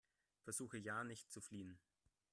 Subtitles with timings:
[0.45, 1.79] Versuche ja nicht zu fliehen!